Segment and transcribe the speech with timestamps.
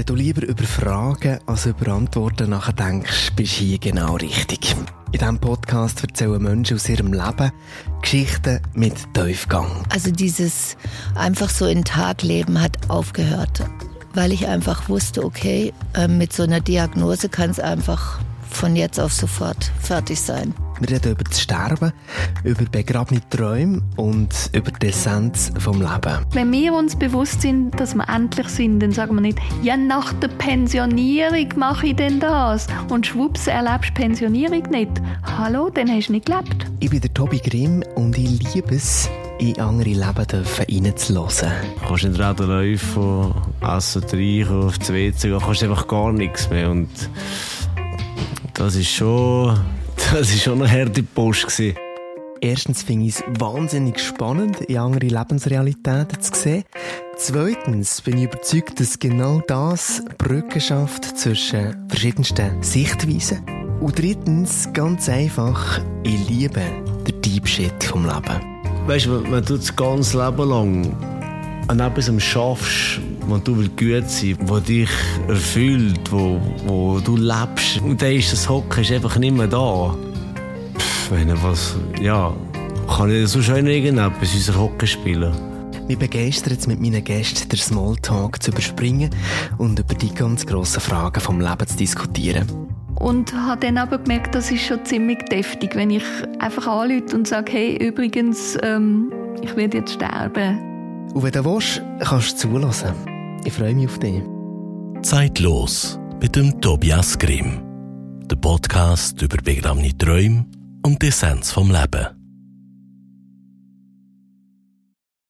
[0.00, 4.74] Wenn du lieber über Fragen als über Antworten nachdenkst, bist du hier genau richtig.
[5.12, 7.52] In diesem Podcast erzählen Menschen aus ihrem Leben
[8.00, 9.84] Geschichten mit Tiefgang.
[9.90, 10.78] Also dieses
[11.14, 13.62] einfach so in Tag leben hat aufgehört,
[14.14, 18.98] weil ich einfach wusste, okay, äh, mit so einer Diagnose kann es einfach von jetzt
[18.98, 20.54] auf sofort fertig sein.
[20.80, 21.92] Wir reden über das Sterben,
[22.42, 26.24] über begrabene Träume und über die Essenz vom Leben.
[26.32, 30.14] Wenn wir uns bewusst sind, dass wir endlich sind, dann sagen wir nicht, ja, nach
[30.14, 32.66] der Pensionierung mache ich denn das.
[32.88, 34.90] Und schwupps, erlebst du Pensionierung nicht.
[35.22, 36.64] Hallo, dann hast du nicht gelebt.
[36.80, 41.52] Ich bin der Tobi Grimm und ich liebe es, in andere Leben reinzuhören.
[41.82, 46.48] Du kannst nicht reden laufen, essen, trinken, auf die WC gehen, kannst einfach gar nichts
[46.48, 46.70] mehr.
[46.70, 46.88] Und
[48.54, 49.60] das ist schon
[50.12, 51.46] das war schon eine harte Post.
[51.46, 51.76] Gewesen.
[52.40, 56.64] Erstens finde ich es wahnsinnig spannend, in andere Lebensrealitäten zu sehen.
[57.16, 63.44] Zweitens bin ich überzeugt, dass genau das Brücken schafft zwischen verschiedensten Sichtweisen.
[63.80, 66.62] Und drittens, ganz einfach, ich liebe
[67.06, 68.40] den Deep Shit vom Leben.
[68.86, 70.96] Weißt du, wenn du das ganze Leben lang
[71.68, 74.90] an etwas schaffst, wo du gut sein willst, wo dich
[75.28, 79.94] erfüllt, wo, wo du lebst, und dann ist das Hocken einfach nicht mehr da.
[80.76, 82.34] Pff, wenn was, ja,
[82.96, 85.32] kann ich sonst auch irgendetwas unser Hocken spielen.
[85.86, 89.10] Mich begeistert es mit meinen Gästen, den Smalltalk zu überspringen
[89.58, 92.46] und über die ganz grossen Fragen vom Leben zu diskutieren.
[92.96, 96.04] Und habe dann aber gemerkt, das ist schon ziemlich deftig, wenn ich
[96.38, 99.10] einfach anrufe und sage, hey, übrigens, ähm,
[99.42, 100.58] ich werde jetzt sterben.
[101.14, 103.09] Und wenn du willst, kannst du zulassen.
[103.44, 104.22] Ich freue mich auf dich.
[105.02, 107.62] Zeitlos mit dem Tobias Grimm.
[108.30, 110.46] Der Podcast über begravene Träume
[110.84, 112.19] und die Essenz vom Leben.